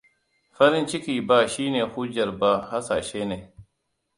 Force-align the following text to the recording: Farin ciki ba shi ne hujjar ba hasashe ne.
Farin 0.55 0.85
ciki 0.93 1.17
ba 1.29 1.37
shi 1.47 1.69
ne 1.71 1.81
hujjar 1.93 2.31
ba 2.39 2.51
hasashe 2.69 3.23
ne. 3.29 3.39